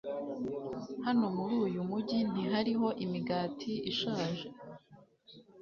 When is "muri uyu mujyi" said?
1.37-2.17